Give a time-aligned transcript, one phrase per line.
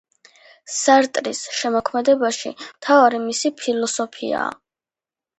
[0.75, 4.49] სარტრის შემოქმედებაში მთავარი მისი ფილოსოფიაა.